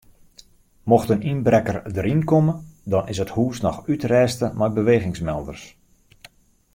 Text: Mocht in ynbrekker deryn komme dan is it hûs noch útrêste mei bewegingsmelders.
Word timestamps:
Mocht 0.91 1.11
in 1.13 1.25
ynbrekker 1.31 1.77
deryn 1.95 2.23
komme 2.29 2.53
dan 2.91 3.05
is 3.11 3.19
it 3.23 3.33
hûs 3.35 3.57
noch 3.65 3.83
útrêste 3.93 4.47
mei 4.59 4.69
bewegingsmelders. 4.77 5.63